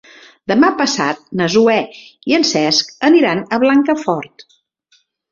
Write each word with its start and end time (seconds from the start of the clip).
Demà 0.51 0.69
passat 0.77 1.19
na 1.41 1.49
Zoè 1.55 1.75
i 2.31 2.35
en 2.37 2.45
Cesc 2.51 2.89
aniran 3.09 3.43
a 3.43 3.59
Blancafort. 3.65 4.47